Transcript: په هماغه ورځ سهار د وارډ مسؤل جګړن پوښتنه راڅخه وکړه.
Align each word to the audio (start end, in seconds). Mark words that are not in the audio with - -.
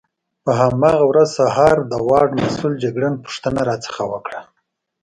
په 0.43 0.51
هماغه 0.61 1.03
ورځ 1.07 1.29
سهار 1.39 1.75
د 1.91 1.93
وارډ 2.07 2.31
مسؤل 2.41 2.73
جګړن 2.83 3.13
پوښتنه 3.25 3.59
راڅخه 3.69 4.03
وکړه. 4.11 4.39